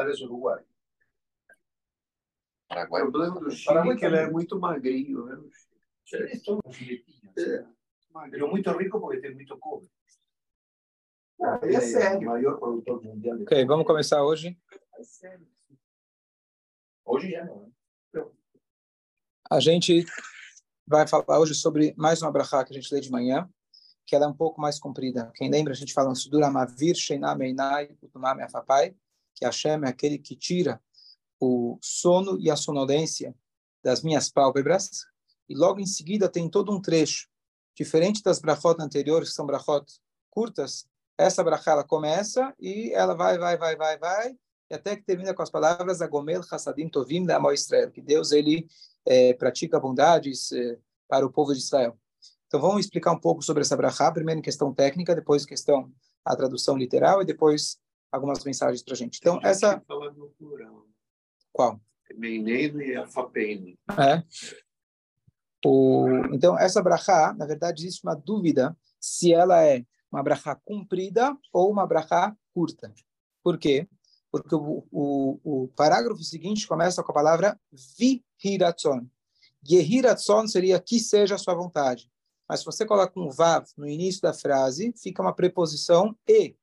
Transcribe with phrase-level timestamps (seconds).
[0.00, 0.64] Uruguai.
[2.68, 3.02] Paraguai.
[3.02, 5.38] O problema do Chile Paraguai é que ele é muito magrinho, né?
[6.12, 7.36] Eles são filipinhos.
[7.36, 7.66] É.
[8.30, 9.88] Pero muito rico porque tem muito cobre.
[11.62, 12.20] Ele é sério.
[12.20, 14.58] o maior produtor mundial Ok, vamos começar hoje.
[14.96, 15.46] É sério.
[17.04, 17.72] Hoje já não.
[18.12, 18.24] né?
[19.50, 20.04] A gente
[20.86, 23.48] vai falar hoje sobre mais uma brachá que a gente lê de manhã,
[24.06, 25.30] que ela é um pouco mais comprida.
[25.34, 28.96] Quem lembra, a gente fala Sudura Mavir, Sheinam Einai, Utumam Afapai,
[29.34, 30.80] que Hashem é aquele que tira
[31.40, 33.34] o sono e a sonolência
[33.82, 35.04] das minhas pálpebras,
[35.48, 37.28] e logo em seguida tem todo um trecho,
[37.76, 39.84] diferente das brachot anteriores, que são brachot
[40.30, 40.86] curtas,
[41.18, 44.36] essa brachá ela começa e ela vai, vai, vai, vai, vai,
[44.70, 48.66] e até que termina com as palavras Agomel Hassadim Tovim da Israel, que Deus ele
[49.06, 51.98] eh, pratica bondades eh, para o povo de Israel.
[52.46, 55.92] Então vamos explicar um pouco sobre essa brachá, primeiro em questão técnica, depois questão
[56.24, 57.78] a tradução literal e depois
[58.14, 59.18] algumas mensagens para a gente.
[59.18, 60.86] Então essa no plural.
[61.52, 61.80] qual?
[62.16, 63.78] Meineiro e Afapeine.
[63.98, 64.22] É.
[65.64, 71.36] O, então, essa brachá, na verdade, existe uma dúvida se ela é uma brachá comprida
[71.52, 72.92] ou uma brachá curta.
[73.42, 73.88] Por quê?
[74.30, 77.58] Porque o, o, o parágrafo seguinte começa com a palavra
[77.98, 79.06] vihiratzon.
[79.66, 82.10] Yehiratzon seria que seja a sua vontade.
[82.48, 86.54] Mas se você coloca um vav no início da frase, fica uma preposição e.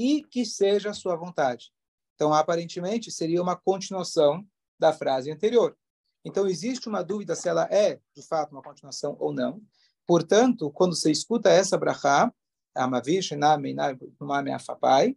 [0.00, 1.72] E que seja a sua vontade.
[2.14, 4.46] Então, aparentemente, seria uma continuação
[4.78, 5.76] da frase anterior.
[6.24, 9.60] Então, existe uma dúvida se ela é, de fato, uma continuação ou não.
[10.06, 12.32] Portanto, quando você escuta essa brachá,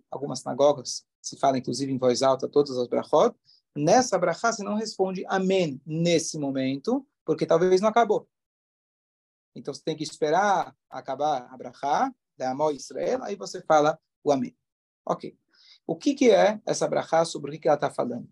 [0.09, 3.35] algumas sinagogas se fala, inclusive, em voz alta, todas as brachot,
[3.75, 8.27] nessa brachá você não responde amém nesse momento, porque talvez não acabou.
[9.53, 14.31] Então, você tem que esperar acabar a brachá, da Amor Israel, aí você fala o
[14.31, 14.55] amém.
[15.05, 15.37] Ok.
[15.85, 18.29] O que, que é essa brachá, sobre o que, que ela está falando?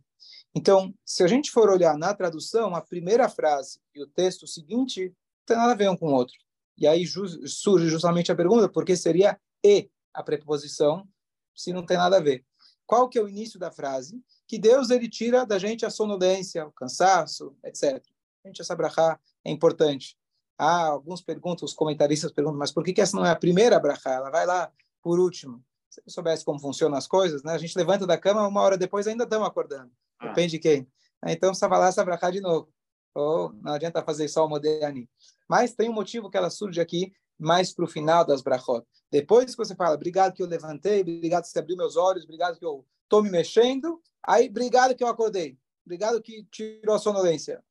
[0.53, 5.13] Então, se a gente for olhar na tradução, a primeira frase e o texto seguinte
[5.45, 6.35] tem nada a ver um com o outro.
[6.77, 11.07] E aí ju surge justamente a pergunta, por que seria e a preposição
[11.55, 12.45] se não tem nada a ver?
[12.85, 14.23] Qual que é o início da frase?
[14.47, 18.03] Que Deus ele tira da gente a sonolência, o cansaço, etc.
[18.45, 20.17] Gente, essa brachá é importante.
[20.57, 23.79] Ah, alguns perguntam, os comentaristas perguntam, mas por que, que essa não é a primeira
[23.79, 24.13] brachá?
[24.13, 24.71] Ela vai lá
[25.01, 25.63] por último.
[25.89, 27.53] Se eu soubesse como funcionam as coisas, né?
[27.53, 29.91] A gente levanta da cama, uma hora depois ainda estamos acordando.
[30.21, 30.87] Depende de quem.
[31.25, 32.71] Então, essa brachá de novo.
[33.15, 35.09] Ou não adianta fazer só o moderni.
[35.47, 38.85] Mas tem um motivo que ela surge aqui mais para o final das brachot.
[39.09, 42.59] Depois que você fala, obrigado que eu levantei, obrigado que você abriu meus olhos, obrigado
[42.59, 47.63] que eu estou me mexendo, aí, obrigado que eu acordei, obrigado que tirou a sonolência.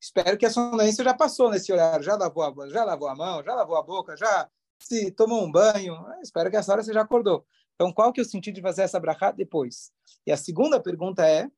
[0.00, 3.42] Espero que a sonolência já passou nesse horário, já lavou a, já lavou a mão,
[3.42, 4.48] já lavou a boca, já
[4.78, 5.96] se tomou um banho.
[6.22, 7.44] Espero que essa hora você já acordou.
[7.78, 9.92] Então, qual que é o sentido de fazer essa brachá depois?
[10.26, 11.48] E a segunda pergunta é,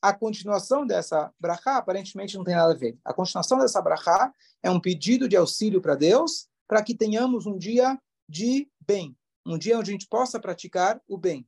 [0.00, 2.98] a continuação dessa brachá aparentemente não tem nada a ver.
[3.04, 4.32] A continuação dessa brachá
[4.62, 9.58] é um pedido de auxílio para Deus, para que tenhamos um dia de bem, um
[9.58, 11.46] dia onde a gente possa praticar o bem.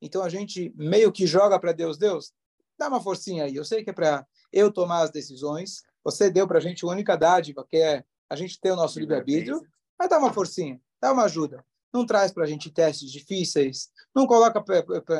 [0.00, 2.32] Então a gente meio que joga para Deus, Deus,
[2.78, 3.56] dá uma forcinha aí.
[3.56, 5.82] Eu sei que é para eu tomar as decisões.
[6.04, 9.00] Você deu para a gente a única dádiva, que é a gente ter o nosso
[9.00, 9.60] livre-arbítrio,
[9.98, 11.64] mas dá uma forcinha, dá uma ajuda.
[11.92, 14.62] Não traz para a gente testes difíceis, não coloca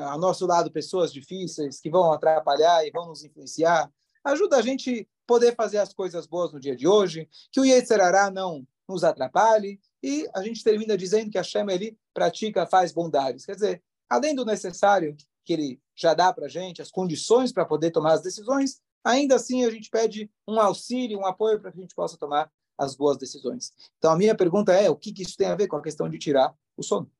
[0.02, 3.90] ao nosso lado pessoas difíceis que vão atrapalhar e vão nos influenciar.
[4.24, 8.30] Ajuda a gente poder fazer as coisas boas no dia de hoje, que o Yetzerará
[8.30, 13.44] não nos atrapalhe, e a gente termina dizendo que a Shem, ele pratica, faz bondades.
[13.44, 17.66] Quer dizer, além do necessário que ele já dá para a gente, as condições para
[17.66, 21.78] poder tomar as decisões, ainda assim a gente pede um auxílio, um apoio para que
[21.78, 23.74] a gente possa tomar as boas decisões.
[23.98, 26.08] Então, a minha pergunta é, o que, que isso tem a ver com a questão
[26.08, 27.10] de tirar o sono?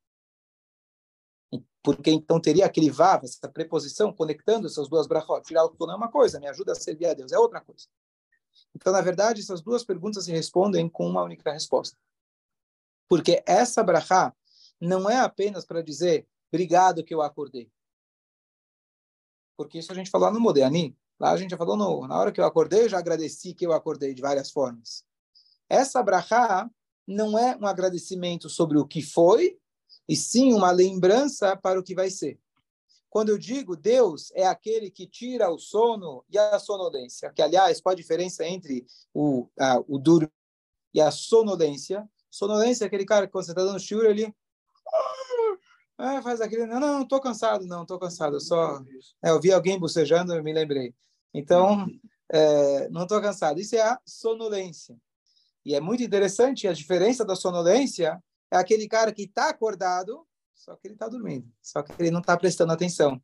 [1.83, 5.43] Porque então teria aquele vav, essa preposição, conectando essas duas brachot.
[5.43, 7.87] Tirar o sono é uma coisa, me ajuda a servir a Deus, é outra coisa.
[8.75, 11.97] Então, na verdade, essas duas perguntas se respondem com uma única resposta.
[13.09, 14.35] Porque essa brachá
[14.81, 17.71] não é apenas para dizer obrigado que eu acordei.
[19.57, 20.97] Porque isso a gente falou no Modéani.
[21.19, 23.67] Lá a gente já falou no, na hora que eu acordei, eu já agradeci que
[23.67, 25.05] eu acordei de várias formas.
[25.69, 26.69] Essa brachá
[27.07, 29.59] não é um agradecimento sobre o que foi,
[30.09, 32.39] e sim uma lembrança para o que vai ser.
[33.11, 37.81] Quando eu digo Deus é aquele que tira o sono e a sonolência, que aliás,
[37.81, 40.31] qual a diferença entre o, a, o duro
[40.93, 42.09] e a sonolência?
[42.31, 44.35] Sonolência é aquele cara que quando você está dando shiur, ele
[45.97, 48.81] ah, faz aquele, não, não, estou cansado, não, estou cansado, eu só,
[49.23, 50.95] é, eu vi alguém bocejando, eu me lembrei.
[51.35, 51.89] Então,
[52.31, 53.59] é, não estou cansado.
[53.61, 54.97] Isso é a sonolência.
[55.65, 60.75] E é muito interessante, a diferença da sonolência é aquele cara que está acordado, só
[60.75, 63.21] que ele está dormindo, só que ele não está prestando atenção.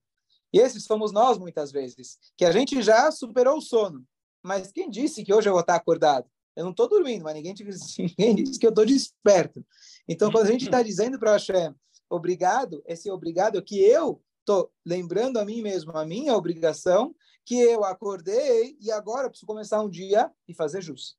[0.53, 4.07] E esses somos nós, muitas vezes, que a gente já superou o sono.
[4.43, 6.29] Mas quem disse que hoje eu vou estar acordado?
[6.55, 7.55] Eu não estou dormindo, mas ninguém,
[7.99, 9.65] ninguém disse que eu estou desperto.
[10.09, 11.75] Então, quando a gente está dizendo para Hashem,
[12.09, 17.15] obrigado, esse obrigado é que eu estou lembrando a mim mesmo, a minha obrigação,
[17.45, 21.17] que eu acordei e agora preciso começar um dia e fazer jus.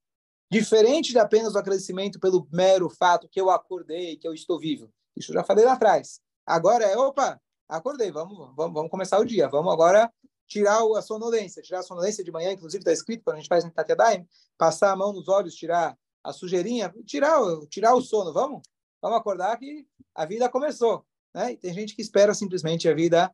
[0.56, 4.90] Diferente de apenas o agradecimento pelo mero fato que eu acordei, que eu estou vivo.
[5.14, 6.22] Isso eu já falei lá atrás.
[6.46, 9.50] Agora é, opa, acordei, vamos, vamos, vamos começar o dia.
[9.50, 10.10] Vamos agora
[10.48, 11.62] tirar a sonolência.
[11.62, 14.26] Tirar a sonolência de manhã, inclusive está escrito, quando a gente faz no Tatedaim,
[14.58, 17.38] passar a mão nos olhos, tirar a sujeirinha, tirar,
[17.70, 18.32] tirar o sono.
[18.32, 18.62] Vamos?
[19.02, 19.86] Vamos acordar que
[20.16, 21.06] a vida começou.
[21.34, 21.52] Né?
[21.52, 23.30] E tem gente que espera simplesmente a vida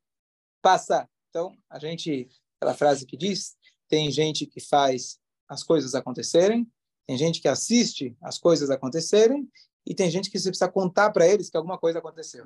[0.60, 1.08] passar.
[1.30, 2.28] Então, a gente,
[2.60, 3.56] aquela frase que diz,
[3.88, 6.68] tem gente que faz as coisas acontecerem,
[7.08, 9.50] tem gente que assiste as coisas acontecerem,
[9.86, 12.46] e tem gente que precisa contar para eles que alguma coisa aconteceu.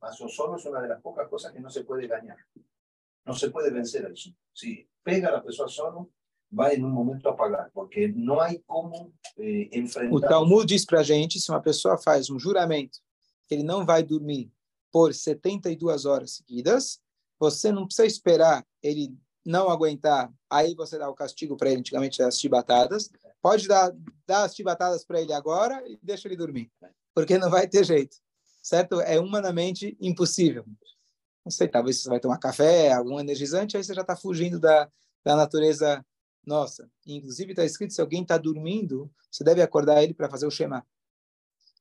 [0.00, 2.36] Mas o sono é uma das poucas coisas que não se pode ganhar.
[3.24, 4.34] Não se pode vencer isso.
[4.54, 6.10] Se pega a pessoa sono,
[6.50, 10.14] vai num momento apagar, porque não há como eh, enfrentar.
[10.14, 12.98] O Talmud diz para a gente, se uma pessoa faz um juramento
[13.48, 14.50] que ele não vai dormir
[14.92, 17.00] por 72 horas seguidas,
[17.38, 22.18] você não precisa esperar ele não aguentar, aí você dá o castigo para ele, antigamente
[22.18, 23.10] das chibatadas,
[23.46, 23.92] pode dar,
[24.26, 26.68] dar as chibatadas para ele agora e deixa ele dormir,
[27.14, 28.16] porque não vai ter jeito,
[28.60, 29.00] certo?
[29.00, 30.64] É humanamente impossível.
[31.44, 34.90] Não sei, talvez você vai tomar café, algum energizante, aí você já está fugindo da,
[35.24, 36.04] da natureza
[36.44, 36.90] nossa.
[37.06, 40.84] Inclusive está escrito, se alguém está dormindo, você deve acordar ele para fazer o Shema.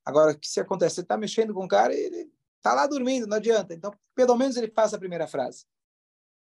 [0.06, 0.94] Agora, o que se acontece?
[0.94, 3.74] Você está mexendo com o cara e ele está lá dormindo, não adianta.
[3.74, 5.66] Então, pelo menos ele faça a primeira frase.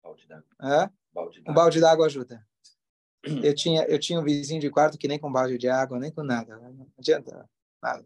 [0.04, 0.46] Balde d'água.
[0.62, 0.90] É?
[1.50, 2.46] Um balde d'água ajuda.
[3.24, 6.12] Eu tinha, eu tinha um vizinho de quarto que nem com balde de água, nem
[6.12, 6.58] com nada.
[6.58, 7.50] Não adianta
[7.81, 8.06] nada.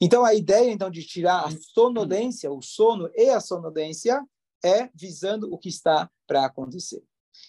[0.00, 4.24] Então, a ideia então de tirar a sonolência, o sono e a sonolência,
[4.64, 7.02] é visando o que está para acontecer.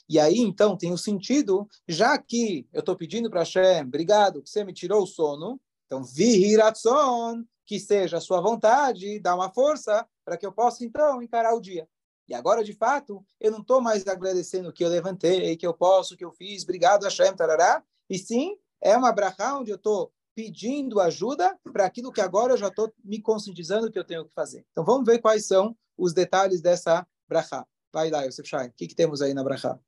[0.08, 4.42] E aí, então, tem o um sentido, já que eu estou pedindo para Hashem, obrigado,
[4.42, 9.52] que você me tirou o sono, então, vihiratzon, que seja a sua vontade, dá uma
[9.52, 11.88] força para que eu possa, então, encarar o dia.
[12.30, 16.16] E agora, de fato, eu não estou mais agradecendo que eu levantei, que eu posso,
[16.16, 21.00] que eu fiz, obrigado Hashem, tarará, e sim, é uma brachá onde eu estou pedindo
[21.02, 24.64] ajuda para aquilo que agora eu já estou me conscientizando que eu tenho que fazer.
[24.72, 27.66] Então, vamos ver quais são os detalhes dessa brachá.
[27.92, 29.80] Vai lá, Yosef Shai, o que, que temos aí na brachá?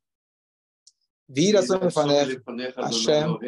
[1.30, 1.92] Vira sobre o
[2.82, 3.40] Hashem.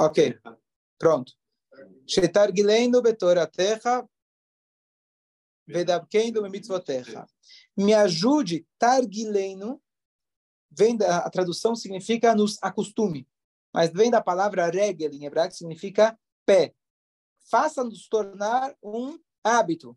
[0.00, 0.36] Ok,
[0.98, 1.32] pronto.
[2.06, 4.06] Shetar Gileinu Betoratecha
[5.66, 7.26] Vedabkendo Mitzvotecha.
[7.76, 9.80] Me ajude, Targileinu,
[10.70, 13.28] vem da, a tradução significa nos acostume,
[13.72, 16.74] mas vem da palavra regel em hebraico, significa pé.
[17.50, 19.96] Faça-nos tornar um hábito.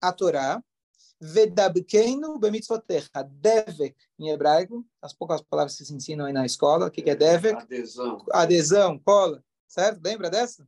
[0.00, 0.62] A Torá,
[1.20, 3.24] Vedabkenu bemitzvotecha.
[3.28, 6.86] Devek, em hebraico, as poucas palavras que se ensinam aí na escola.
[6.86, 7.60] O que, que é devek?
[7.60, 8.24] Adesão.
[8.30, 9.42] Adesão, cola.
[9.66, 10.00] Certo?
[10.02, 10.66] Lembra dessa?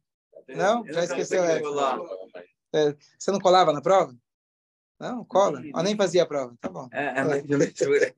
[0.49, 0.85] Não?
[0.87, 1.65] Já esqueceu essa?
[2.73, 4.15] É, você não colava na prova?
[5.01, 5.63] Não, cola.
[5.67, 6.55] Eu nem fazia a prova.
[6.61, 6.87] Tá bom.
[6.93, 8.15] É, é de leitura.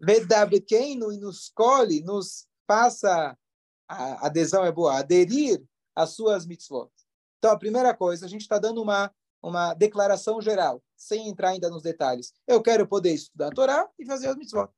[0.00, 3.38] Vedabkenu e nos colhe, nos passa,
[3.86, 5.62] a adesão é boa, aderir
[5.94, 6.90] às suas mitzvot.
[7.38, 11.70] Então, a primeira coisa, a gente está dando uma, uma declaração geral, sem entrar ainda
[11.70, 12.34] nos detalhes.
[12.44, 14.68] Eu quero poder estudar a Torá e fazer as mitzvot.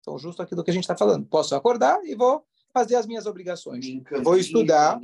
[0.00, 1.26] Então, justo aquilo que a gente está falando.
[1.26, 2.42] Posso acordar e vou
[2.72, 3.84] fazer as minhas obrigações.
[4.22, 4.98] Vou estudar,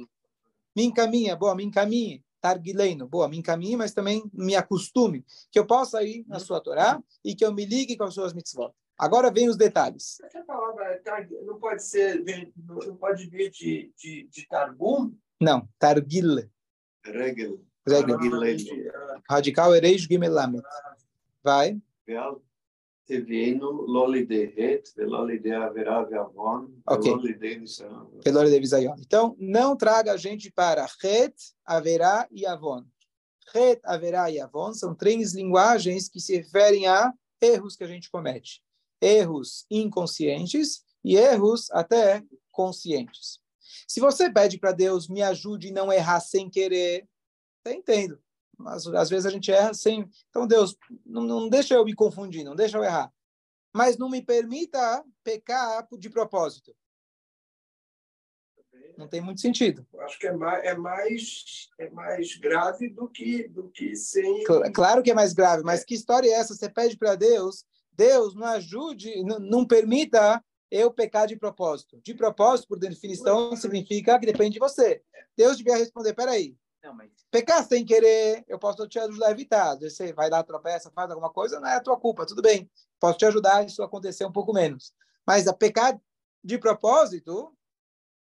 [0.75, 3.07] me encaminha, boa, me encaminhe Targileino.
[3.07, 5.25] Boa, me encaminhe, mas também me acostume.
[5.51, 6.41] Que eu possa ir na uhum.
[6.41, 8.73] sua Torá e que eu me ligue com as suas mitzvot.
[8.99, 10.21] Agora vem os detalhes.
[10.21, 11.01] Essa palavra
[11.47, 12.23] não pode ser,
[12.67, 15.15] não pode vir de, de, de Targum?
[15.41, 16.51] Não, Targil.
[17.05, 17.65] Regel.
[17.87, 18.17] Regel.
[18.17, 19.35] Ah, ah.
[19.35, 20.63] Radical Ereish Gimelamet.
[20.65, 20.97] Ah.
[21.43, 21.81] Vai.
[22.07, 22.43] Real.
[23.13, 23.85] Tevienu,
[24.27, 28.11] de velolide averave avon, velolide visayon.
[28.25, 28.95] Velolide visayon.
[28.99, 31.35] Então, não traga a gente para het,
[31.67, 32.87] haverá e avon.
[33.55, 38.11] Het, haverá e avon são três linguagens que se referem a erros que a gente
[38.11, 38.63] comete.
[38.99, 43.41] Erros inconscientes e erros até conscientes.
[43.87, 47.07] Se você pede para Deus, me ajude a não errar sem querer,
[47.61, 48.19] até entendo.
[48.63, 50.09] Mas, às vezes a gente erra sem.
[50.31, 53.13] Então, Deus, não, não deixa eu me confundir, não deixa eu errar.
[53.75, 56.75] Mas não me permita pecar de propósito.
[58.99, 59.87] Não tem muito sentido.
[60.01, 64.45] Acho que é mais, é mais, é mais grave do que, do que sem.
[64.47, 66.55] Cl- Claro que é mais grave, mas que história é essa?
[66.55, 72.01] Você pede para Deus, Deus, não ajude, não, não permita eu pecar de propósito.
[72.03, 75.03] De propósito, por definição, significa que depende de você.
[75.37, 77.11] Deus devia responder: peraí, Não, mas...
[77.31, 79.77] Pecar sem querer, eu posso te ajudar a evitar.
[79.79, 82.69] Você vai lá, tropeça, faz alguma coisa, não é a tua culpa, tudo bem.
[82.99, 84.93] Posso te ajudar isso acontecer um pouco menos.
[85.27, 86.01] Mas a pecar
[86.43, 87.57] de propósito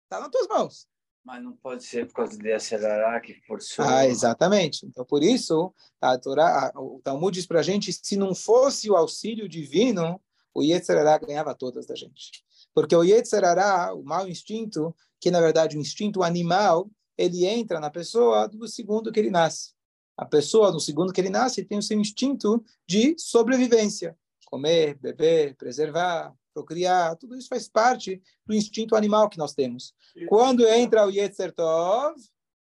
[0.03, 0.87] está nas tuas mãos.
[1.23, 3.85] Mas não pode ser por causa de acelerar que forçou.
[3.85, 4.85] Ah, exatamente.
[4.85, 8.97] Então, por isso, a Torá, o Talmud diz para a gente, se não fosse o
[8.97, 10.19] auxílio divino,
[10.53, 12.43] o Yetzirará ganhava todas da gente.
[12.73, 17.89] Porque o Yetzirará, o mau instinto, que na verdade o instinto animal, ele entra na
[17.89, 19.73] pessoa do segundo que ele nasce.
[20.17, 24.17] A pessoa, no segundo que ele nasce, tem o seu instinto de sobrevivência.
[24.45, 29.93] Comer, beber, preservar, procriar, tudo isso faz parte do instinto animal que nós temos.
[30.27, 32.15] Quando entra o Yetzer Tov,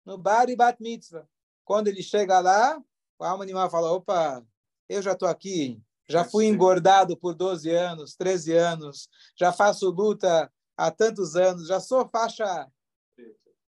[0.05, 1.27] no Bar e Bat Mitzvah,
[1.65, 2.81] quando ele chega lá,
[3.19, 4.45] o alma animal fala, opa,
[4.89, 10.51] eu já estou aqui, já fui engordado por 12 anos, 13 anos, já faço luta
[10.77, 12.69] há tantos anos, já sou faixa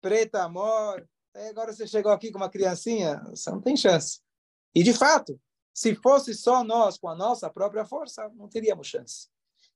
[0.05, 1.09] preta, amor,
[1.49, 4.21] agora você chegou aqui com uma criancinha, você não tem chance.
[4.75, 5.41] E, de fato,
[5.73, 9.29] se fosse só nós, com a nossa própria força, não teríamos chance.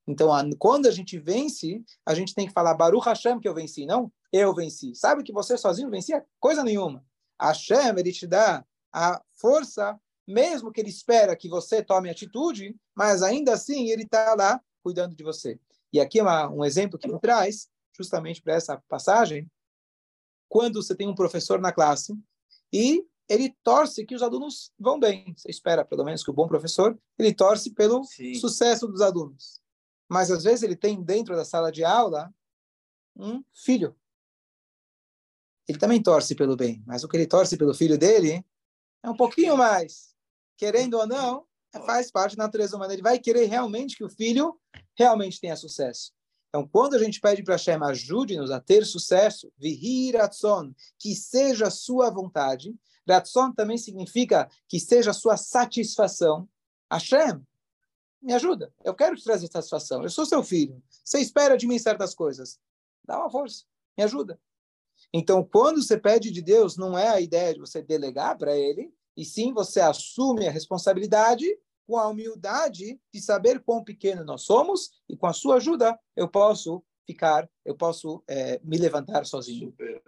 [0.06, 3.86] Então, quando a gente vence, a gente tem que falar Baruch Hashem que eu venci,
[3.86, 4.94] não eu venci.
[4.94, 6.22] Sabe que você sozinho vencia?
[6.38, 7.02] Coisa nenhuma.
[7.40, 13.22] Hashem, ele te dá a força, mesmo que ele espera que você tome atitude, mas
[13.22, 15.58] ainda assim ele está lá cuidando de você.
[15.90, 17.66] E aqui é uma, um exemplo que me traz,
[17.96, 19.50] justamente para essa passagem,
[20.48, 22.16] quando você tem um professor na classe
[22.72, 25.34] e ele torce que os alunos vão bem.
[25.36, 28.34] Você espera, pelo menos, que o bom professor, ele torce pelo Sim.
[28.34, 29.58] sucesso dos alunos
[30.08, 32.32] mas às vezes ele tem dentro da sala de aula
[33.14, 33.94] um filho.
[35.68, 38.44] Ele também torce pelo bem, mas o que ele torce pelo filho dele
[39.02, 40.16] é um pouquinho mais.
[40.56, 41.46] Querendo ou não,
[41.84, 42.94] faz parte da natureza humana.
[42.94, 44.58] Ele vai querer realmente que o filho
[44.96, 46.12] realmente tenha sucesso.
[46.58, 51.68] Então, quando a gente pede para Hashem, ajude-nos a ter sucesso, vihir ratson, que seja
[51.68, 52.74] a sua vontade.
[53.08, 56.48] Ratson também significa que seja a sua satisfação.
[56.90, 57.40] Hashem,
[58.20, 58.74] me ajuda.
[58.82, 60.02] Eu quero te trazer satisfação.
[60.02, 60.82] Eu sou seu filho.
[61.04, 62.58] Você espera de mim certas coisas.
[63.04, 63.64] Dá uma força.
[63.96, 64.40] Me ajuda.
[65.12, 68.92] Então, quando você pede de Deus, não é a ideia de você delegar para Ele,
[69.16, 71.46] e sim você assume a responsabilidade
[71.88, 76.28] com a humildade de saber quão pequeno nós somos e com a sua ajuda eu
[76.28, 79.70] posso ficar, eu posso é, me levantar sozinho.
[79.70, 80.02] Super.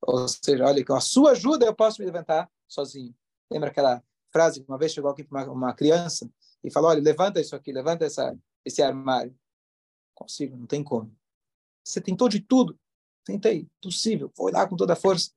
[0.00, 3.14] Ou seja, olha, com a sua ajuda eu posso me levantar sozinho.
[3.50, 4.02] Lembra aquela
[4.32, 6.26] frase que uma vez chegou aqui para uma, uma criança
[6.64, 9.38] e falou, olha, levanta isso aqui, levanta essa, esse armário.
[10.14, 11.14] Consigo, não tem como.
[11.84, 12.78] Você tentou de tudo.
[13.22, 14.32] Tentei, possível.
[14.34, 15.30] Foi lá com toda a força.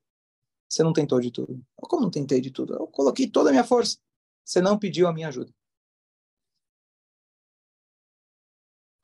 [0.70, 1.62] Você não tentou de tudo.
[1.76, 2.76] Como não tentei de tudo?
[2.76, 3.98] Eu coloquei toda a minha força.
[4.46, 5.52] Você não pediu a minha ajuda.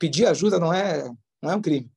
[0.02, 1.08] Pedir ajuda não é,
[1.40, 1.88] não é um crime.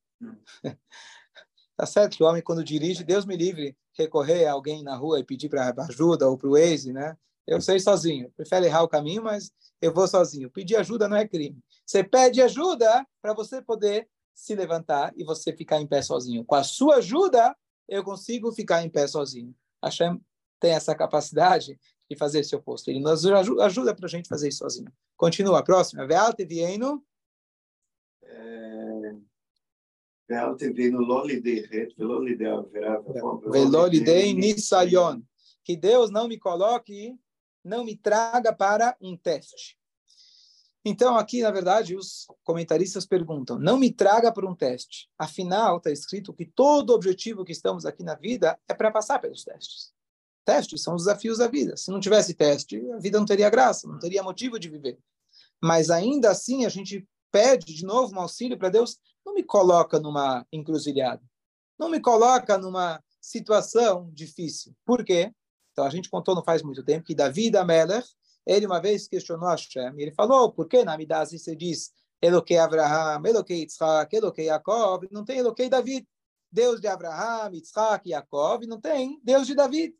[1.76, 5.18] tá certo que o homem, quando dirige, Deus me livre, recorrer a alguém na rua
[5.18, 7.16] e pedir para ajuda ou para o Waze, né?
[7.44, 8.30] Eu sei sozinho.
[8.36, 9.50] Prefere errar o caminho, mas
[9.82, 10.48] eu vou sozinho.
[10.48, 11.58] Pedir ajuda não é crime.
[11.84, 16.44] Você pede ajuda para você poder se levantar e você ficar em pé sozinho.
[16.44, 17.56] Com a sua ajuda,
[17.88, 19.52] eu consigo ficar em pé sozinho.
[19.82, 20.20] Hashem
[20.60, 21.76] tem essa capacidade
[22.08, 22.88] de fazer esse oposto.
[22.88, 24.92] Ele nos ajuda para a gente fazer isso sozinho.
[25.16, 26.06] Continua, a próxima.
[35.64, 37.16] Que Deus não me coloque
[37.66, 39.76] não me traga para um teste.
[40.84, 45.10] Então, aqui, na verdade, os comentaristas perguntam: não me traga para um teste.
[45.18, 49.42] Afinal, está escrito que todo objetivo que estamos aqui na vida é para passar pelos
[49.42, 49.92] testes.
[50.44, 51.76] Testes são os desafios da vida.
[51.76, 54.96] Se não tivesse teste, a vida não teria graça, não teria motivo de viver.
[55.60, 58.98] Mas ainda assim, a gente pede de novo um auxílio para Deus.
[59.24, 61.22] Não me coloca numa encruzilhada.
[61.78, 64.74] Não me coloca numa situação difícil.
[64.84, 65.32] Por quê?
[65.72, 68.08] Então, a gente contou não faz muito tempo que Davi da Melech,
[68.46, 71.92] ele uma vez questionou Hashem, e ele falou, por que na Amidazi você diz
[72.22, 76.06] Eloquei Abraham, Eloquei Yitzhak, Eloquei Yaakov, não tem Eloquei David,
[76.50, 79.94] Deus de Abraham, Yitzhak, Yaakov, não tem Deus de David.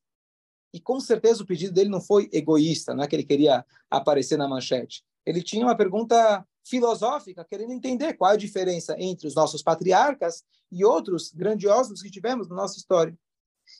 [0.72, 4.38] E com certeza o pedido dele não foi egoísta, não é que ele queria aparecer
[4.38, 5.04] na manchete.
[5.26, 10.84] Ele tinha uma pergunta filosófica, querendo entender qual a diferença entre os nossos patriarcas e
[10.84, 13.16] outros grandiosos que tivemos na nossa história.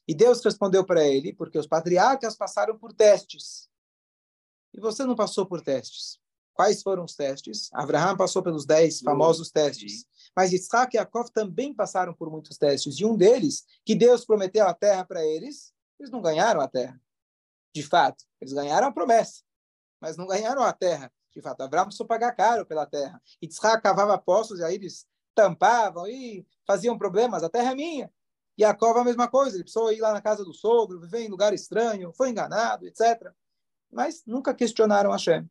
[0.07, 3.69] E Deus respondeu para ele, porque os patriarcas passaram por testes.
[4.73, 6.19] E você não passou por testes.
[6.55, 7.69] Quais foram os testes?
[7.73, 10.07] Abraão passou pelos dez famosos testes.
[10.35, 12.99] Mas Isaac e Jacob também passaram por muitos testes.
[12.99, 17.00] E um deles, que Deus prometeu a terra para eles, eles não ganharam a terra.
[17.75, 19.43] De fato, eles ganharam a promessa,
[20.00, 21.12] mas não ganharam a terra.
[21.37, 23.21] De fato, Abraão precisou pagar caro pela terra.
[23.43, 27.43] Isaac cavava poços e aí eles tampavam e faziam problemas.
[27.43, 28.11] A terra é minha.
[28.59, 31.52] Yaakov a mesma coisa, ele precisou ir lá na casa do sogro, viver em lugar
[31.52, 33.31] estranho, foi enganado, etc.
[33.93, 35.47] Mas nunca questionaram Hashem.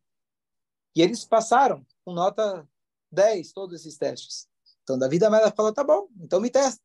[0.96, 2.68] E eles passaram com nota
[3.12, 4.50] 10 todos esses testes.
[4.82, 6.82] Então Davi Amelech falou, tá bom, então me testa.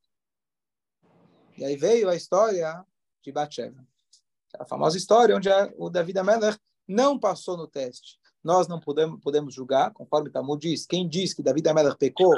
[1.56, 2.84] E aí veio a história
[3.22, 3.82] de Batsheva.
[4.58, 8.19] A famosa história onde o Davi Amelech não passou no teste.
[8.42, 12.34] Nós não podemos, podemos julgar, conforme Talmud diz, quem diz que Davi Amelech pecou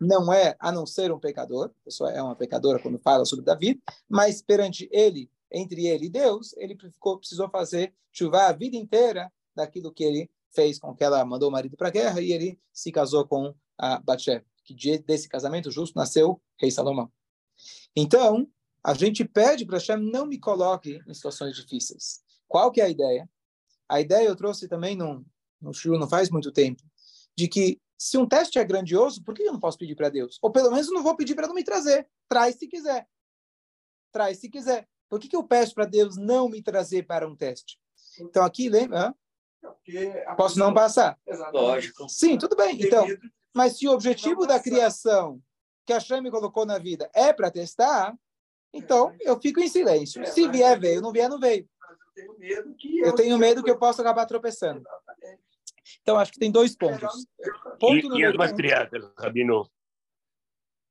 [0.00, 3.44] não é a não ser um pecador, a pessoa é uma pecadora quando fala sobre
[3.44, 8.76] Davi, mas perante ele, entre ele e Deus, ele ficou, precisou fazer chuva a vida
[8.76, 12.32] inteira daquilo que ele fez com que ela mandou o marido para a guerra e
[12.32, 17.10] ele se casou com a Batsheva, que desse casamento justo nasceu rei Salomão.
[17.94, 18.48] Então,
[18.82, 22.22] a gente pede para Hashem não me coloque em situações difíceis.
[22.46, 23.28] Qual que é a ideia?
[23.88, 25.24] A ideia eu trouxe também no,
[25.60, 26.82] no Shuru não faz muito tempo,
[27.36, 30.38] de que se um teste é grandioso, por que eu não posso pedir para Deus?
[30.42, 32.06] Ou pelo menos eu não vou pedir para não me trazer.
[32.28, 33.08] Traz se quiser.
[34.12, 34.86] Traz se quiser.
[35.08, 37.78] Por que, que eu peço para Deus não me trazer para um teste?
[38.20, 39.14] Então aqui, lembra?
[40.36, 41.18] Posso não passar?
[41.52, 42.08] Lógico.
[42.08, 42.78] Sim, tudo bem.
[42.80, 43.06] Então,
[43.54, 45.40] mas se o objetivo da criação
[45.86, 48.14] que a Shem me colocou na vida é para testar,
[48.72, 50.22] então eu fico em silêncio.
[50.22, 51.00] É, se vier, veio.
[51.00, 51.68] Não vier, não veio.
[52.16, 54.82] Eu tenho medo que eu tenho medo que eu possa acabar tropeçando.
[56.02, 57.26] Então, acho que tem dois pontos.
[57.78, 59.68] Ponto e, e as matriarcas, Rabino?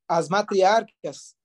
[0.08, 1.36] as matriarcas,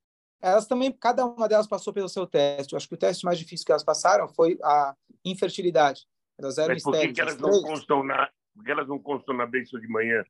[0.40, 2.73] elas também, cada uma delas passou pelo seu teste.
[2.73, 4.94] Eu acho que o teste mais difícil que elas passaram foi a
[5.25, 6.06] infertilidade.
[6.38, 8.99] Elas eram Mas por que, que elas as não constam na, por que elas não
[8.99, 10.25] constam na bênção de manhã?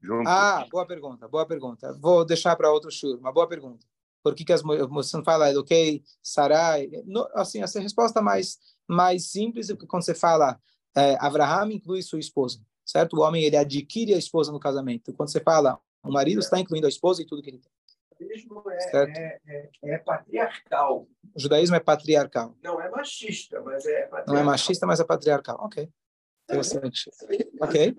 [0.00, 0.28] Junto?
[0.28, 1.92] Ah, boa pergunta, boa pergunta.
[2.00, 3.86] Vou deixar para outro show, uma boa pergunta.
[4.22, 6.88] Por que, que as você não fala, ok, Sarai?
[7.04, 10.60] No, assim, essa resposta mais, mais simples é que quando você fala,
[10.96, 13.16] é, Abraham inclui sua esposa, certo?
[13.16, 15.12] O homem, ele adquire a esposa no casamento.
[15.14, 17.72] Quando você fala, o marido está incluindo a esposa e tudo que ele tem.
[18.12, 21.08] O judaísmo é, é, é, é patriarcal.
[21.34, 22.56] O judaísmo é patriarcal.
[22.62, 24.34] Não é machista, mas é patriarcal.
[24.34, 25.58] Não é machista, mas é patriarcal.
[25.60, 25.88] Ok.
[26.44, 27.10] Interessante.
[27.60, 27.96] Ok.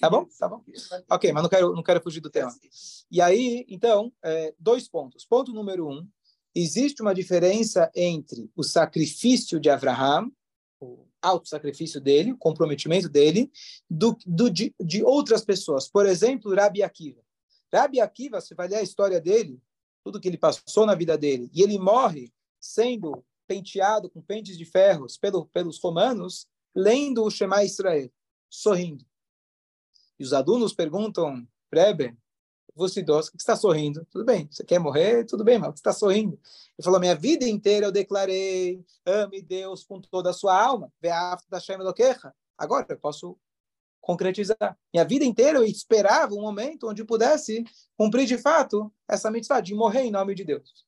[0.00, 0.26] Tá bom?
[0.38, 0.64] Tá bom.
[1.10, 2.50] Ok, mas não quero, não quero fugir do tema.
[3.10, 5.26] E aí, então, é, dois pontos.
[5.26, 6.08] Ponto número um:
[6.54, 10.32] existe uma diferença entre o sacrifício de Abraham,
[10.80, 13.52] o alto sacrifício dele, o comprometimento dele,
[13.90, 15.86] do, do, de, de outras pessoas.
[15.86, 17.20] Por exemplo, Rabi Akiva.
[17.70, 19.60] Rabi Akiva, você vai ler a história dele,
[20.02, 24.64] tudo que ele passou na vida dele, e ele morre sendo penteado com pentes de
[24.64, 28.10] ferros pelo, pelos romanos, lendo o Shema Israel,
[28.48, 29.09] sorrindo.
[30.20, 32.14] E os alunos perguntam, Rebbe,
[32.74, 34.06] você idoso, que está sorrindo?
[34.10, 35.24] Tudo bem, você quer morrer?
[35.24, 36.38] Tudo bem, mas que está sorrindo?
[36.78, 40.92] Ele falou, minha vida inteira eu declarei, ame Deus com toda a sua alma.
[42.58, 43.34] Agora eu posso
[43.98, 44.78] concretizar.
[44.92, 47.64] Minha vida inteira eu esperava um momento onde eu pudesse
[47.96, 50.84] cumprir de fato essa mitzvah de morrer em nome de Deus.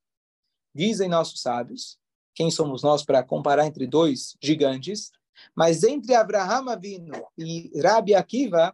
[0.74, 1.98] Dizem nossos sábios,
[2.34, 5.10] quem somos nós para comparar entre dois gigantes,
[5.54, 8.72] mas entre Abraham Avino e Rabi Akiva,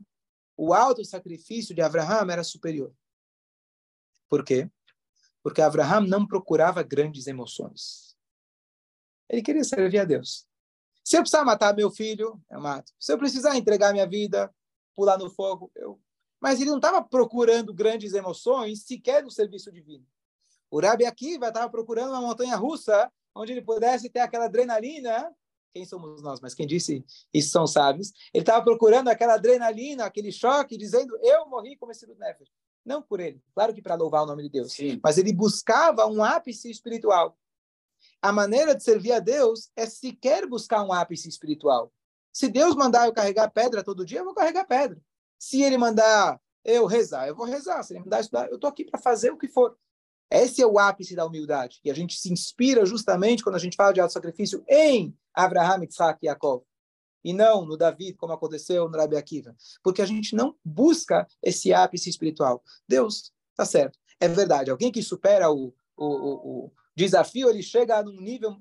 [0.59, 2.93] o alto sacrifício de Abraham era superior.
[4.29, 4.69] Por quê?
[5.41, 8.19] Porque Abraham não procurava grandes emoções.
[9.29, 10.49] Ele queria servir a Deus.
[11.05, 12.93] Se eu precisar matar meu filho, eu mato.
[12.99, 14.53] Se eu precisar entregar minha vida,
[14.97, 16.01] pular no fogo, eu.
[16.41, 20.07] Mas ele não estava procurando grandes emoções sequer no serviço divino.
[20.69, 25.33] O Rabi Akiva estava procurando uma montanha russa onde ele pudesse ter aquela adrenalina.
[25.79, 26.41] Quem somos nós?
[26.41, 28.13] Mas quem disse isso são sábios.
[28.35, 32.51] Ele estava procurando aquela adrenalina, aquele choque, dizendo: Eu morri como esse Nefesh.
[32.85, 34.99] Não por ele, claro que para louvar o nome de Deus, Sim.
[35.05, 37.39] mas ele buscava um ápice espiritual.
[38.21, 41.93] A maneira de servir a Deus é sequer buscar um ápice espiritual.
[42.33, 45.01] Se Deus mandar eu carregar pedra todo dia, eu vou carregar pedra.
[45.39, 47.85] Se ele mandar eu rezar, eu vou rezar.
[47.85, 49.77] Se ele mandar estudar, eu estou aqui para fazer o que for.
[50.31, 51.81] Esse é o ápice da humildade.
[51.85, 55.85] E a gente se inspira justamente quando a gente fala de alto sacrifício em Abraham,
[55.85, 56.63] Isaac e Jacob.
[57.25, 59.57] E não no David, como aconteceu no Rabi Akiva.
[59.83, 62.63] Porque a gente não busca esse ápice espiritual.
[62.87, 63.99] Deus, tá certo.
[64.21, 64.71] É verdade.
[64.71, 68.57] Alguém que supera o, o, o, o desafio, ele chega num nível.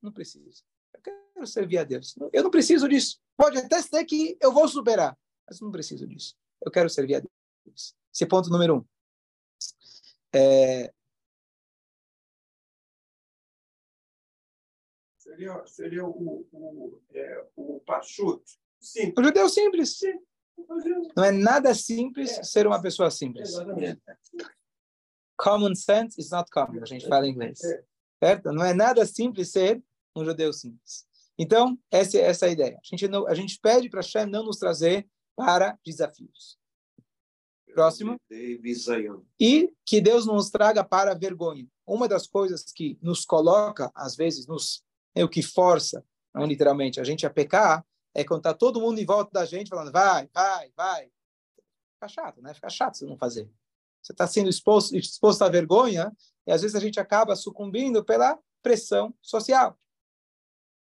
[0.00, 0.62] Não preciso.
[0.94, 2.14] Eu quero servir a Deus.
[2.32, 3.18] Eu não preciso disso.
[3.36, 5.16] Pode até ser que eu vou superar,
[5.48, 6.34] mas não preciso disso.
[6.64, 7.94] Eu quero servir a Deus.
[8.12, 8.84] Esse é ponto número um.
[10.32, 10.92] É,
[15.36, 18.42] Seria, seria o, o, é, o Pachut.
[18.80, 19.12] Sim.
[19.16, 19.98] o judeu simples.
[20.66, 22.42] Fazendo- Não é nada simples É.
[22.42, 23.50] ser uma pessoa simples.
[23.50, 24.00] Exatamente.
[25.36, 27.62] Common sense is not common, a gente fala em inglês.
[27.62, 27.84] É.
[28.24, 28.50] Certo?
[28.52, 29.82] Não é nada simples ser
[30.16, 31.06] um judeu simples.
[31.38, 32.76] Então, essa, essa é a ideia.
[32.78, 36.58] A gente, não, a gente pede para Hashem não nos trazer para desafios.
[37.74, 38.18] Próximo.
[39.38, 41.68] E que Deus não nos traga para vergonha.
[41.86, 44.82] uma das coisas que nos coloca, às vezes, nos
[45.16, 49.00] é o que força, não literalmente, a gente a pecar, é quando está todo mundo
[49.00, 51.10] em volta da gente falando, vai, vai, vai.
[51.94, 52.52] Fica chato, né?
[52.52, 53.50] Fica chato se não fazer.
[54.02, 56.14] Você está sendo exposto, exposto à vergonha
[56.46, 59.78] e às vezes a gente acaba sucumbindo pela pressão social.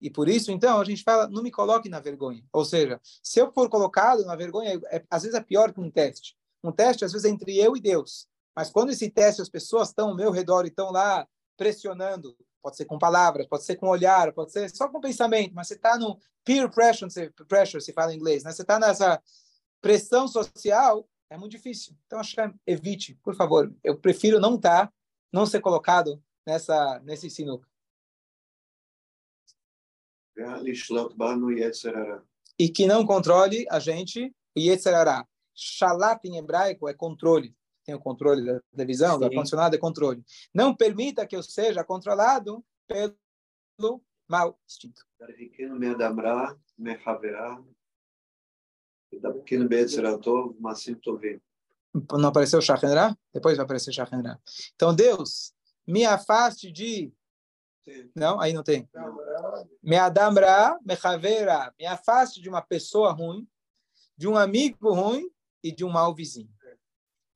[0.02, 2.44] E por isso, então, a gente fala, não me coloque na vergonha.
[2.52, 5.90] Ou seja, se eu for colocado na vergonha, é, às vezes é pior que um
[5.90, 6.36] teste.
[6.64, 8.28] Um teste, às vezes, é entre eu e Deus.
[8.56, 12.78] Mas quando esse teste, as pessoas estão ao meu redor e estão lá pressionando, pode
[12.78, 15.98] ser com palavras, pode ser com olhar, pode ser só com pensamento, mas você está
[15.98, 17.10] no peer pressure,
[17.48, 18.52] pressure, se fala em inglês, né?
[18.52, 19.22] Você está nessa
[19.82, 21.96] pressão social, é muito difícil.
[22.06, 23.74] Então, acho que evite, por favor.
[23.84, 24.94] Eu prefiro não estar, tá,
[25.32, 27.68] não ser colocado nessa nesse sinuca.
[32.60, 35.28] E que não controle a gente, o Yetzerará.
[35.54, 37.56] Shalat em hebraico é controle.
[37.88, 40.22] Tem o controle da televisão, da condicionada é controle.
[40.54, 45.08] Não permita que eu seja controlado pelo mau instinto.
[52.12, 53.18] Não apareceu Shachenra?
[53.34, 54.38] Depois vai aparecer Shachenra.
[54.76, 55.54] Então, Deus,
[55.88, 57.14] me afaste de
[58.14, 58.86] não, aí não tem.
[59.82, 60.94] Me adamra, me
[61.80, 63.48] me afaste de uma pessoa ruim,
[64.18, 65.32] de um amigo ruim
[65.64, 66.57] e de um mau vizinho.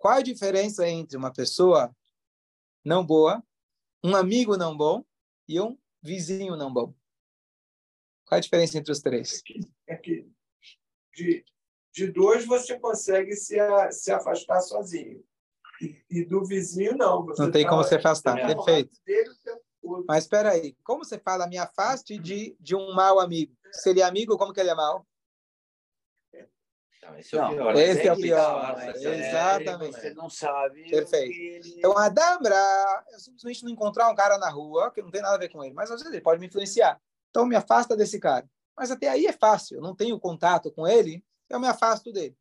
[0.01, 1.95] Qual a diferença entre uma pessoa
[2.83, 3.43] não boa,
[4.03, 5.05] um amigo não bom
[5.47, 6.91] e um vizinho não bom?
[8.25, 9.43] Qual a diferença entre os três?
[9.87, 11.45] É que, é de,
[11.93, 13.57] de dois você consegue se,
[13.91, 15.23] se afastar sozinho.
[15.79, 17.23] E, e do vizinho, não.
[17.27, 18.35] Você não tem tá, como se afastar.
[18.37, 18.97] Perfeito.
[20.07, 23.55] Mas espera aí, como você fala, me afaste de, de um mau amigo?
[23.71, 25.05] Se ele é amigo, como que ele é mau?
[27.03, 27.75] Não, esse é o pior.
[27.75, 28.77] Esse é o pior.
[28.95, 29.99] Exatamente.
[29.99, 30.89] Você não sabe.
[30.89, 31.31] Perfeito.
[31.31, 31.75] Ele...
[31.77, 32.55] Então, Adambra,
[33.11, 35.63] eu simplesmente não encontrar um cara na rua que não tem nada a ver com
[35.63, 37.01] ele, mas às vezes ele pode me influenciar.
[37.29, 38.47] Então, me afasta desse cara.
[38.77, 42.37] Mas até aí é fácil, eu não tenho contato com ele, eu me afasto dele.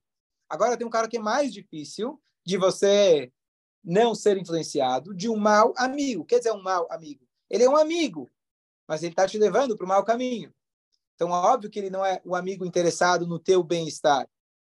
[0.48, 3.32] Agora tem um cara que é mais difícil de você
[3.82, 6.24] não ser influenciado de um mau amigo.
[6.24, 7.26] Quer dizer, um mau amigo.
[7.48, 8.30] Ele é um amigo,
[8.86, 10.52] mas ele está te levando para o mau caminho.
[11.14, 14.28] Então, óbvio que ele não é o amigo interessado no teu bem-estar.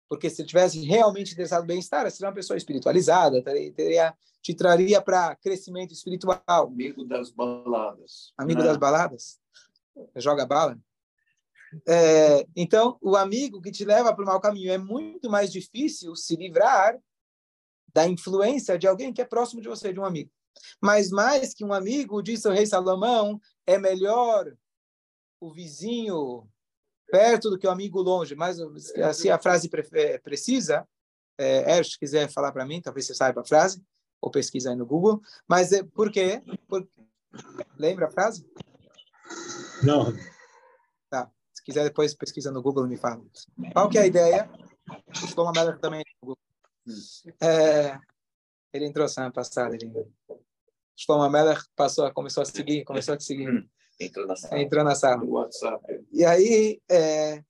[0.09, 5.35] Porque se tivesse realmente interessado no bem-estar, seria uma pessoa espiritualizada, teria, te traria para
[5.35, 6.67] crescimento espiritual.
[6.67, 8.33] Amigo das baladas.
[8.37, 9.39] Amigo das baladas?
[10.15, 10.79] Joga bala?
[11.87, 16.15] É, então, o amigo que te leva para o mau caminho é muito mais difícil
[16.15, 16.97] se livrar
[17.93, 20.31] da influência de alguém que é próximo de você, de um amigo.
[20.81, 24.55] Mas mais que um amigo, disse o rei Salomão, é melhor
[25.39, 26.47] o vizinho
[27.09, 28.35] perto do que o amigo longe.
[28.35, 28.57] Mas
[29.13, 30.87] se a frase é, precisa,
[31.37, 33.83] é, se quiser falar para mim, talvez você saiba a frase,
[34.21, 35.21] ou pesquisa aí no Google.
[35.47, 36.41] Mas é, por quê?
[36.67, 36.87] Por...
[37.77, 38.45] Lembra a frase?
[39.83, 40.13] Não.
[41.09, 41.29] Tá.
[41.53, 43.23] Se quiser, depois pesquisa no Google me fala.
[43.73, 44.49] Qual que é a ideia?
[45.13, 46.37] Estou uma merda também no Google.
[47.41, 47.99] É,
[48.73, 49.75] ele entrou semana passada.
[49.75, 49.91] Ele...
[50.95, 53.69] Shlomo Melech passou, começou a seguir, começou a seguir.
[53.99, 54.61] Entrou na sala.
[54.61, 55.23] Entrou na sala.
[55.23, 56.05] WhatsApp.
[56.11, 57.43] E aí, é,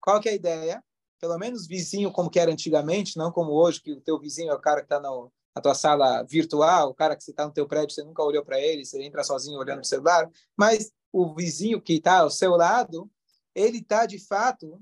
[0.00, 0.84] qual que é a ideia?
[1.20, 4.54] Pelo menos vizinho como que era antigamente, não como hoje, que o teu vizinho é
[4.54, 7.66] o cara que está na tua sala virtual, o cara que você está no teu
[7.66, 11.80] prédio, você nunca olhou para ele, você entra sozinho olhando o celular, mas o vizinho
[11.80, 13.10] que está ao seu lado,
[13.54, 14.80] ele está de fato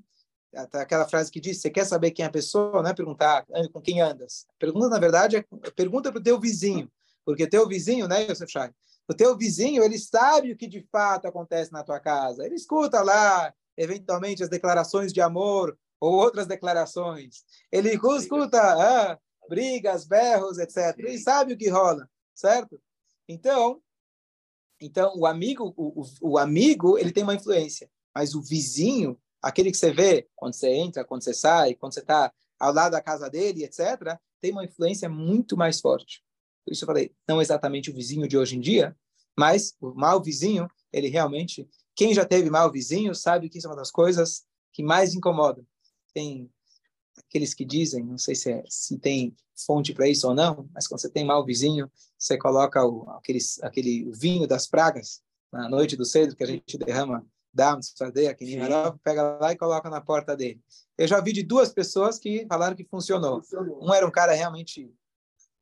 [0.73, 3.81] aquela frase que diz: você quer saber quem é a pessoa, não é perguntar com
[3.81, 4.47] quem andas.
[4.59, 6.91] Pergunta, na verdade, é pergunta para o teu vizinho.
[7.25, 8.71] Porque teu vizinho, né, Yosef Shai?
[9.09, 12.45] O teu vizinho, ele sabe o que de fato acontece na tua casa.
[12.45, 17.45] Ele escuta lá, eventualmente, as declarações de amor ou outras declarações.
[17.71, 20.99] Ele escuta ah, brigas, berros, etc.
[20.99, 22.81] Ele sabe o que rola, certo?
[23.29, 23.81] Então,
[24.81, 27.89] então o amigo, o, o, o amigo, ele tem uma influência.
[28.15, 32.01] Mas o vizinho, aquele que você vê quando você entra, quando você sai, quando você
[32.01, 36.26] está ao lado da casa dele, etc., tem uma influência muito mais forte.
[36.67, 38.97] Por isso eu falei, não exatamente o vizinho de hoje em dia,
[39.39, 43.71] mas o mau vizinho, ele realmente, quem já teve mau vizinho sabe que isso é
[43.71, 45.65] uma das coisas que mais incomoda.
[46.13, 46.51] Tem
[47.17, 50.89] aqueles que dizem, não sei se, é, se tem fonte para isso ou não, mas
[50.89, 55.97] quando você tem mau vizinho, você coloca o, aqueles, aquele vinho das pragas na noite
[55.97, 57.25] do cedo que a gente derrama
[57.57, 57.73] dá
[58.29, 58.49] aqui em
[59.03, 60.61] pega lá e coloca na porta dele.
[60.99, 63.41] Eu já vi de duas pessoas que falaram que funcionou.
[63.41, 63.83] funcionou.
[63.83, 64.93] Um era um cara realmente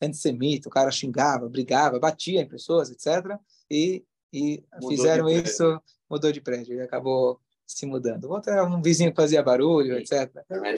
[0.00, 3.38] antissemita, o cara xingava, brigava, batia em pessoas, etc.
[3.70, 5.80] E, e fizeram isso,
[6.10, 8.30] mudou de prédio e acabou se mudando.
[8.30, 10.30] Outro era um vizinho que fazia barulho, etc.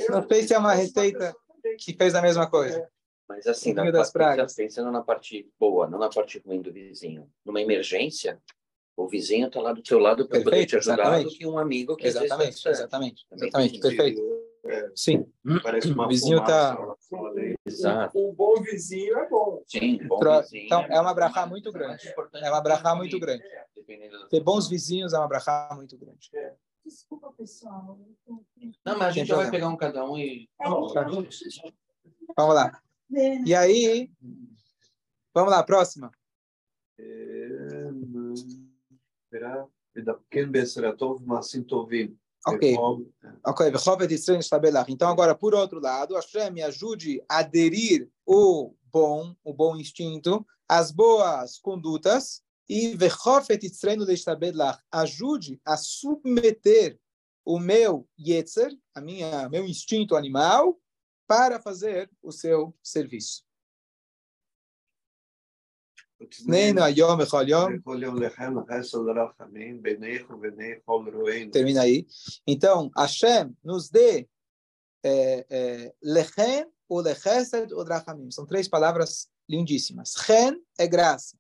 [0.09, 1.35] Não sei se é uma receita
[1.79, 2.87] que fez a mesma coisa.
[3.29, 7.29] Mas assim, na das parte- pensando na parte boa, não na parte ruim do vizinho.
[7.45, 8.41] Numa emergência,
[8.97, 11.25] o vizinho está lá do teu lado para poder te ajudar exatamente.
[11.25, 12.73] do que um amigo que às vezes Exatamente, distante.
[12.77, 14.46] exatamente, exatamente, tem perfeito.
[14.69, 14.91] É.
[14.95, 15.27] Sim.
[15.63, 16.77] Parece uma o vizinho tá.
[17.65, 18.19] Exato.
[18.19, 19.63] Um, um bom vizinho é bom.
[19.67, 20.67] Sim, bom vizinho.
[20.67, 22.13] Então, é, é uma brachá muito grande.
[22.35, 23.43] É uma brachá muito grande.
[23.43, 24.11] Né?
[24.31, 26.31] Ter bons vizinhos é uma brachá muito grande.
[26.35, 26.55] É.
[26.85, 27.99] Desculpa, pessoal.
[28.85, 30.49] Não, mas a gente já é, vai pegar um cada um e.
[32.37, 32.81] Vamos lá.
[33.11, 33.43] Né?
[33.45, 34.11] E aí.
[35.35, 36.11] Vamos lá, próxima.
[36.99, 37.89] É,
[39.31, 42.17] Verá, da pequeno tá- Besseratov, Massim Tovim.
[42.47, 43.33] Ok, é é.
[43.45, 43.71] ok,
[44.93, 50.47] Então, agora, por outro lado, Hashem me ajude a aderir o bom, o bom instinto,
[50.69, 52.95] as boas condutas, e
[54.91, 56.99] ajude a submeter
[57.45, 60.77] o meu Yetzer, a minha, meu instinto animal,
[61.27, 63.45] para fazer o seu serviço
[71.51, 72.07] termina aí.
[72.47, 74.29] Então, Hashem nos dê
[75.05, 78.31] é, é, lechem, o lechesed, o drachamim.
[78.31, 80.15] São três palavras lindíssimas.
[80.15, 81.37] Chen é graça.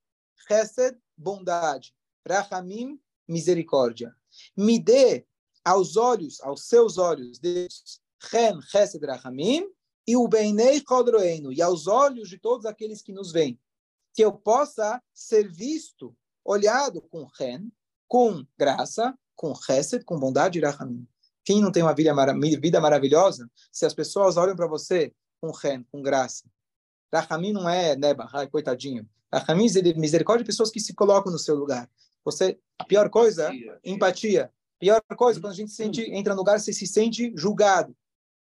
[0.46, 1.94] Chesed, bondade.
[2.28, 4.14] Rachamim, misericórdia.
[4.56, 5.26] Me dê
[5.64, 9.66] aos olhos, aos seus olhos, Deus, Chen, Chesed, Rachamim,
[10.06, 13.58] e o Beinei Chodroenu, e aos olhos de todos aqueles que nos veem,
[14.16, 17.70] que eu possa ser visto, olhado com Chen,
[18.08, 21.06] com graça, com Chesed, com bondade e Rachamim.
[21.44, 25.52] Quem não tem uma vida, mara- vida maravilhosa, se as pessoas olham para você com
[25.52, 26.44] Chen, com graça.
[27.12, 29.06] Rachamim não é neba, ai, coitadinho.
[29.30, 31.86] Rachamim é misericórdia de pessoas que se colocam no seu lugar.
[32.24, 33.50] Você, a pior coisa,
[33.84, 34.50] empatia.
[34.78, 37.94] Pior coisa, quando a gente se sente, entra no lugar, você se sente julgado.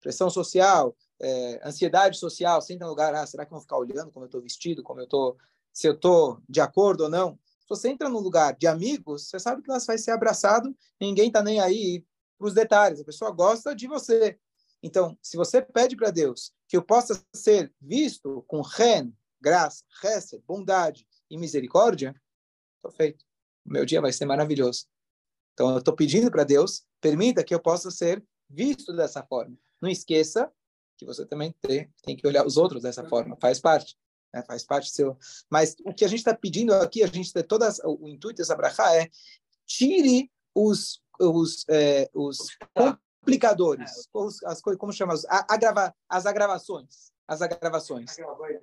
[0.00, 4.24] Pressão social, eh, ansiedade social, entra no lugar, ah, será que vão ficar olhando como
[4.24, 5.36] eu estou vestido, como eu estou,
[5.72, 7.38] se eu estou de acordo ou não?
[7.60, 11.28] Se você entra no lugar de amigos, você sabe que você vai ser abraçado, ninguém
[11.28, 12.04] está nem aí
[12.38, 14.38] para os detalhes, a pessoa gosta de você.
[14.82, 20.42] Então, se você pede para Deus que eu possa ser visto com ren, graça, chesed,
[20.46, 22.14] bondade e misericórdia,
[22.76, 23.24] estou feito.
[23.66, 24.86] O meu dia vai ser maravilhoso.
[25.52, 29.58] Então, eu estou pedindo para Deus, permita que eu possa ser visto dessa forma.
[29.80, 30.50] Não esqueça
[30.98, 33.96] que você também tem, tem que olhar os outros dessa forma, faz parte.
[34.34, 34.42] né?
[34.42, 35.16] Faz parte seu.
[35.48, 38.56] Mas o que a gente está pedindo aqui, a gente tem todas o intuito dessa
[38.56, 39.08] brachá é
[39.66, 47.12] tire os os, é, os complicadores, os, as coisas, como chama, as, agrava, as agravações,
[47.26, 48.16] as agravações.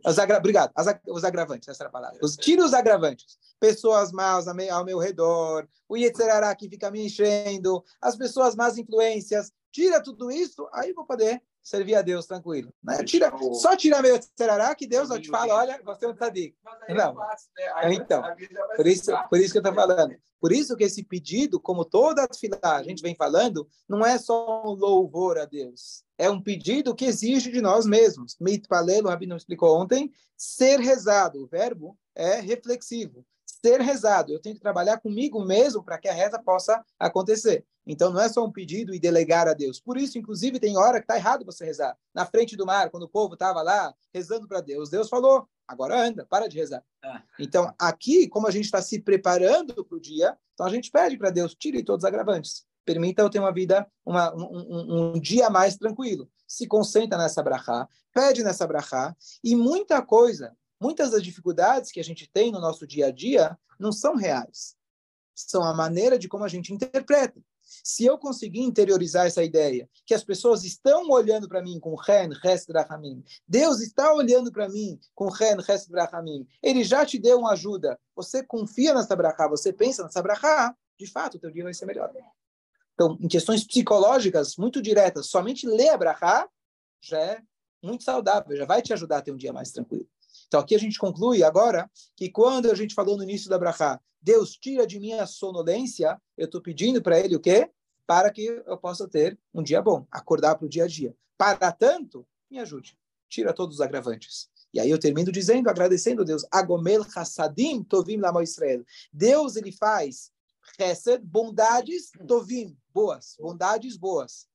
[0.06, 2.20] Os agra, obrigado, as, os agravantes, essa era a palavra.
[2.24, 3.38] Os, tire os agravantes.
[3.60, 8.56] Pessoas más ao meu, ao meu redor, o Yetzerará que fica me enchendo, as pessoas
[8.56, 9.52] más influências.
[9.72, 12.72] Tira tudo isso, aí vou poder servir a Deus tranquilo.
[12.84, 13.04] Né?
[13.04, 16.56] Tira, só tira meu Yetzerará que Deus eu te fala, olha, você é um tzadik.
[16.90, 17.18] Não.
[17.92, 18.22] Então,
[18.76, 20.16] por isso, por isso que eu estou falando.
[20.40, 24.20] Por isso que esse pedido, como toda a fila a gente vem falando, não é
[24.20, 26.04] só um louvor a Deus.
[26.20, 28.38] É um pedido que exige de nós mesmos.
[28.40, 31.44] Mitpalelo, o Rabino explicou ontem, ser rezado.
[31.44, 33.26] O verbo é reflexivo.
[33.66, 34.32] Ser rezado.
[34.32, 37.66] Eu tenho que trabalhar comigo mesmo para que a reza possa acontecer.
[37.84, 39.80] Então, não é só um pedido e delegar a Deus.
[39.80, 41.98] Por isso, inclusive, tem hora que está errado você rezar.
[42.14, 46.00] Na frente do mar, quando o povo estava lá rezando para Deus, Deus falou, agora
[46.00, 46.84] anda, para de rezar.
[47.04, 47.24] Ah.
[47.40, 51.18] Então, aqui, como a gente está se preparando para o dia, então a gente pede
[51.18, 52.68] para Deus, tire todos os agravantes.
[52.86, 56.30] Permita eu ter uma vida, uma, um, um, um, dia mais tranquilo.
[56.48, 62.04] Se concentra nessa brachá, pede nessa brachá, e muita coisa, muitas das dificuldades que a
[62.04, 64.76] gente tem no nosso dia a dia não são reais.
[65.34, 67.40] São a maneira de como a gente interpreta.
[67.84, 72.30] Se eu conseguir interiorizar essa ideia, que as pessoas estão olhando para mim com Ren,
[72.44, 77.40] Hesed, Rahamim, Deus está olhando para mim com Ren, Hesed, Rahamim, Ele já te deu
[77.40, 81.64] uma ajuda, você confia nessa brachá, você pensa nessa brachá, de fato, o teu dia
[81.64, 82.12] vai ser melhor.
[82.94, 86.48] Então, em questões psicológicas muito diretas, somente ler a brachá
[87.02, 87.42] já é
[87.84, 90.08] muito saudável, já vai te ajudar a ter um dia mais tranquilo.
[90.48, 94.00] Então, aqui a gente conclui agora que quando a gente falou no início da brachá,
[94.22, 97.70] Deus tira de mim a sonolência, eu estou pedindo para Ele o quê?
[98.08, 101.16] Para que eu possa ter um dia bom, acordar para o dia a dia.
[101.38, 102.98] Para tanto, me ajude.
[103.30, 104.50] Tira todos os agravantes.
[104.74, 108.84] E aí eu termino dizendo, agradecendo a Deus, Agomel Hassadim Tovim Lamo Israel.
[109.12, 110.32] Deus, ele faz
[110.80, 114.48] Hesed, bondades, Tovim, boas, bondades boas.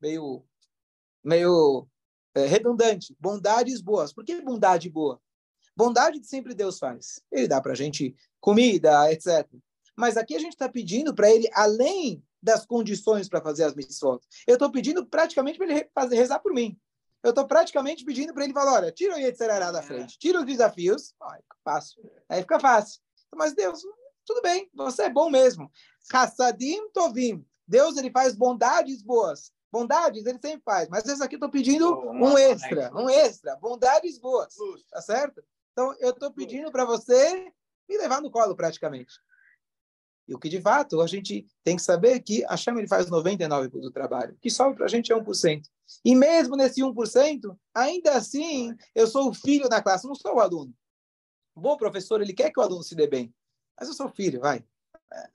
[0.00, 0.44] Meio,
[1.22, 1.86] meio
[2.34, 3.16] é, redundante.
[3.20, 4.12] Bondades boas.
[4.12, 5.20] Por que bondade boa?
[5.78, 7.20] Bondade sempre Deus faz.
[7.30, 9.48] Ele dá para a gente comida, etc.
[9.96, 14.20] Mas aqui a gente está pedindo para ele, além das condições para fazer as missões,
[14.44, 16.76] eu estou pedindo praticamente para ele fazer, rezar por mim.
[17.22, 20.44] eu estou praticamente pedindo para ele falar, olha, tira o Yetzirará da frente, tira os
[20.44, 21.14] desafios,
[21.62, 22.10] fácil.
[22.28, 23.00] Aí fica fácil.
[23.36, 23.80] Mas Deus,
[24.26, 25.70] tudo bem, você é bom mesmo.
[26.12, 27.46] Hassadim tovim.
[27.68, 29.52] Deus, ele faz bondades boas.
[29.70, 34.18] Bondades ele sempre faz, mas esse aqui eu estou pedindo um extra, um extra, bondades
[34.18, 34.54] boas,
[34.90, 35.40] tá certo?
[35.78, 37.52] Então eu estou pedindo para você
[37.88, 39.14] me levar no colo praticamente.
[40.26, 43.08] E o que de fato a gente tem que saber que a Chama ele faz
[43.08, 45.62] 99% do trabalho, o que sobra para a gente é 1%.
[46.04, 50.40] E mesmo nesse 1%, ainda assim, eu sou o filho da classe, não sou o
[50.40, 50.74] aluno.
[51.54, 53.32] O bom professor, ele quer que o aluno se dê bem,
[53.78, 54.64] mas eu sou filho, vai.
[55.12, 55.30] É.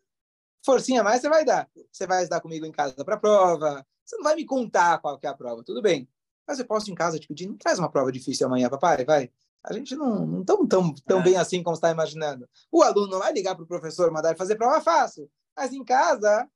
[0.65, 1.71] Forcinha mais você vai dar.
[1.89, 5.17] Você vai estar comigo em casa para a prova, você não vai me contar qual
[5.17, 6.06] que é a prova, tudo bem.
[6.45, 9.32] Mas eu posso em casa te pedir, não traz uma prova difícil amanhã, papai, vai.
[9.63, 11.23] A gente não estamos tão, tão é.
[11.23, 12.49] bem assim como está imaginando.
[12.71, 15.30] O aluno não vai ligar para o professor, mandar ele fazer prova fácil.
[15.56, 16.49] Mas em casa,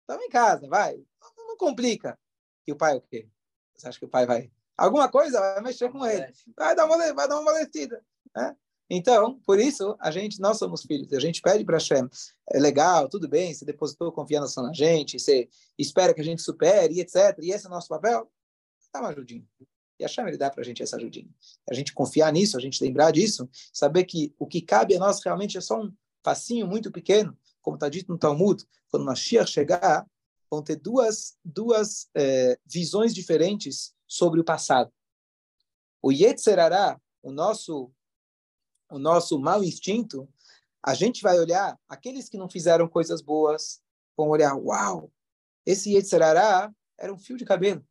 [0.00, 0.96] estamos em casa, vai.
[1.36, 2.18] Não, não, complica.
[2.66, 3.28] E o pai o quê?
[3.74, 4.50] Você acha que o pai vai?
[4.76, 6.32] Alguma coisa vai mexer com ele.
[6.56, 8.02] Vai dar uma, vai dar uma amolecida.
[8.34, 8.56] Né?
[8.88, 12.08] Então, por isso, a gente, nós somos filhos, a gente pede para Hashem,
[12.50, 15.48] é legal, tudo bem, você depositou confiança na gente, você
[15.78, 17.38] espera que a gente supere, etc.
[17.40, 18.30] E esse é o nosso papel,
[18.92, 19.44] dá uma ajudinha.
[19.98, 21.28] E Hashem, ele dá para a gente essa ajudinha.
[21.70, 25.22] A gente confiar nisso, a gente lembrar disso, saber que o que cabe a nós
[25.22, 30.06] realmente é só um facinho muito pequeno, como está dito no Talmud, quando Mashiach chegar,
[30.50, 34.92] vão ter duas, duas é, visões diferentes sobre o passado.
[36.02, 37.90] O Yetzerará, o nosso
[38.90, 40.28] o nosso mau instinto,
[40.82, 43.82] a gente vai olhar aqueles que não fizeram coisas boas,
[44.16, 45.10] vão olhar, uau,
[45.66, 47.84] esse Yetzirará era um fio de cabelo.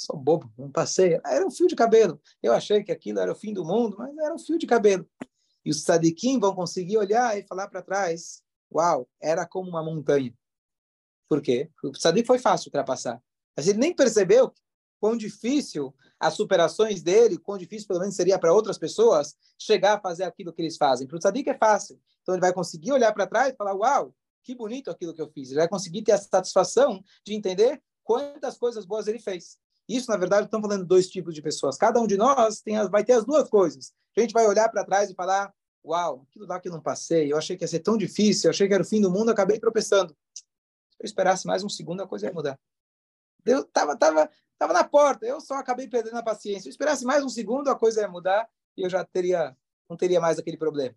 [0.00, 1.20] Sou bobo, não passei.
[1.26, 2.18] Era um fio de cabelo.
[2.42, 5.06] Eu achei que aquilo era o fim do mundo, mas era um fio de cabelo.
[5.62, 10.32] E os sadiquim vão conseguir olhar e falar para trás, uau, era como uma montanha.
[11.28, 11.70] Por quê?
[11.84, 13.22] O sadik foi fácil ultrapassar.
[13.54, 14.54] Mas ele nem percebeu
[14.98, 20.00] quão difícil as superações dele, quão difícil pelo menos seria para outras pessoas chegar a
[20.00, 21.06] fazer aquilo que eles fazem.
[21.06, 22.00] Para o tzadik é fácil.
[22.22, 25.28] Então ele vai conseguir olhar para trás e falar, uau, que bonito aquilo que eu
[25.28, 25.50] fiz.
[25.50, 29.58] Ele vai conseguir ter a satisfação de entender quantas coisas boas ele fez.
[29.90, 31.76] Isso, na verdade, estamos falando dois tipos de pessoas.
[31.76, 33.92] Cada um de nós tem as, vai ter as duas coisas.
[34.16, 35.52] A gente vai olhar para trás e falar,
[35.84, 38.50] uau, aquilo lá que eu não passei, eu achei que ia ser tão difícil, eu
[38.52, 40.16] achei que era o fim do mundo, acabei tropeçando.
[40.32, 40.44] Se
[41.00, 42.56] eu esperasse mais um segundo, a coisa ia mudar.
[43.44, 45.26] Deus tava, tava, tava na porta.
[45.26, 46.62] Eu só acabei perdendo a paciência.
[46.62, 49.56] Se eu esperasse mais um segundo, a coisa ia mudar e eu já teria,
[49.88, 50.94] não teria mais aquele problema.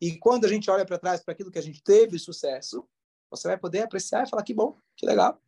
[0.00, 2.88] E quando a gente olha para trás para aquilo que a gente teve sucesso,
[3.30, 5.40] você vai poder apreciar e falar que bom, que legal.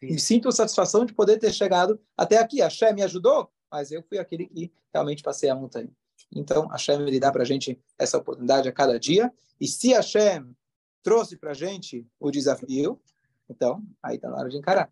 [0.00, 2.62] E sinto satisfação de poder ter chegado até aqui.
[2.62, 5.90] A Shem me ajudou, mas eu fui aquele que realmente passei a montanha.
[6.34, 9.32] Então, a Shem ele dá para a gente essa oportunidade a cada dia.
[9.60, 10.54] E se a Shem
[11.02, 13.00] trouxe para a gente o desafio,
[13.48, 14.90] então, aí está na hora de encarar.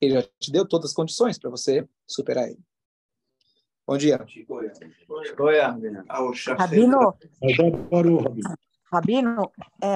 [0.00, 2.60] Ele já te deu todas as condições para você superar ele.
[3.86, 4.18] Bom dia.
[6.58, 7.14] Rabino,
[8.92, 9.86] Rabino, é,